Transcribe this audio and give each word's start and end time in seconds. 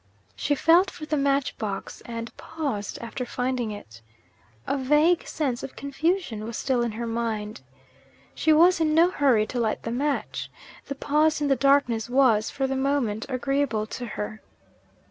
She 0.35 0.55
felt 0.55 0.89
for 0.89 1.05
the 1.05 1.15
match 1.15 1.55
box, 1.59 2.01
and 2.07 2.35
paused 2.35 2.97
after 3.01 3.23
finding 3.23 3.69
it. 3.69 4.01
A 4.65 4.75
vague 4.75 5.27
sense 5.27 5.61
of 5.61 5.75
confusion 5.75 6.43
was 6.45 6.57
still 6.57 6.81
in 6.81 6.93
her 6.93 7.05
mind. 7.05 7.61
She 8.33 8.51
was 8.51 8.79
in 8.81 8.95
no 8.95 9.11
hurry 9.11 9.45
to 9.45 9.59
light 9.59 9.83
the 9.83 9.91
match. 9.91 10.49
The 10.87 10.95
pause 10.95 11.39
in 11.39 11.49
the 11.49 11.55
darkness 11.55 12.09
was, 12.09 12.49
for 12.49 12.65
the 12.65 12.75
moment, 12.75 13.27
agreeable 13.29 13.85
to 13.85 14.07
her. 14.07 14.41